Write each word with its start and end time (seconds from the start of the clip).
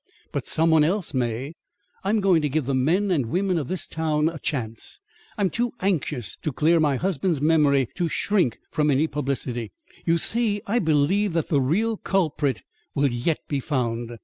But 0.31 0.47
some 0.47 0.71
one 0.71 0.83
else 0.83 1.13
may. 1.13 1.53
I 2.03 2.09
am 2.09 2.21
going 2.21 2.41
to 2.41 2.49
give 2.49 2.65
the 2.65 2.73
men 2.73 3.11
and 3.11 3.27
women 3.27 3.59
of 3.59 3.67
this 3.67 3.85
town 3.85 4.29
a 4.29 4.39
chance. 4.39 4.99
I'm 5.37 5.51
too 5.51 5.73
anxious 5.79 6.37
to 6.37 6.51
clear 6.51 6.79
my 6.79 6.95
husband's 6.95 7.39
memory 7.39 7.87
to 7.97 8.07
shrink 8.09 8.57
from 8.71 8.89
any 8.89 9.05
publicity. 9.05 9.71
You 10.03 10.17
see, 10.17 10.59
I 10.65 10.79
believe 10.79 11.33
that 11.33 11.49
the 11.49 11.61
real 11.61 11.97
culprit 11.97 12.63
will 12.95 13.11
yet 13.11 13.41
be 13.47 13.59
found." 13.59 14.17